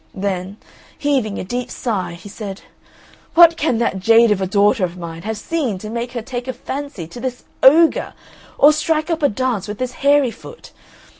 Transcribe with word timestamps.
Then, 0.15 0.57
heaving 0.97 1.37
a 1.37 1.43
deep 1.43 1.69
sigh, 1.69 2.13
he 2.13 2.27
said, 2.27 2.61
"What 3.35 3.55
can 3.55 3.77
that 3.77 3.99
jade 3.99 4.31
of 4.31 4.41
a 4.41 4.47
daughter 4.47 4.83
of 4.83 4.97
mine 4.97 5.21
have 5.21 5.37
seen 5.37 5.77
to 5.77 5.91
make 5.91 6.13
her 6.13 6.23
take 6.23 6.47
a 6.47 6.53
fancy 6.53 7.05
to 7.05 7.19
this 7.19 7.43
ogre, 7.61 8.15
or 8.57 8.73
strike 8.73 9.11
up 9.11 9.21
a 9.21 9.29
dance 9.29 9.67
with 9.67 9.77
this 9.77 9.91
hairy 10.01 10.31
foot? 10.31 10.71